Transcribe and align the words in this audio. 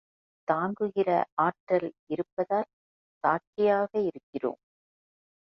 தாங்குகிற 0.47 1.09
ஆற்றல் 1.41 1.89
இருப்பதால் 2.07 2.69
சாட்சியாக 3.23 3.91
இருக்கிறோம். 4.01 4.59